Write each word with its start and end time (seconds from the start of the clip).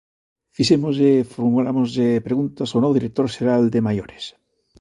Fixémoslle 0.55 1.09
e 1.21 1.27
formulámoslle 1.35 2.23
preguntas 2.27 2.69
ao 2.71 2.81
novo 2.83 2.97
director 2.97 3.25
xeral 3.35 3.61
de 3.73 3.85
Maiores. 3.87 4.23